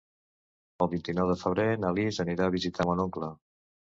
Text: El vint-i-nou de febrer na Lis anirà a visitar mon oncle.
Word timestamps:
El 0.85 0.87
vint-i-nou 0.93 1.29
de 1.31 1.35
febrer 1.41 1.65
na 1.81 1.91
Lis 1.97 2.17
anirà 2.23 2.47
a 2.47 2.55
visitar 2.57 2.87
mon 2.91 3.03
oncle. 3.05 3.31